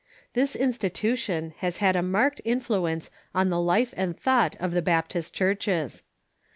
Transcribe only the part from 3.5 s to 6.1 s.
the life and thought of the Baptist churches.